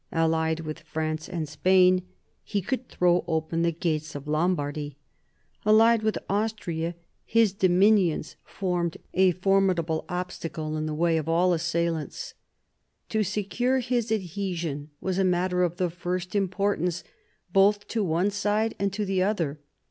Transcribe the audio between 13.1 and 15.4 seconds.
secure his adhesion was a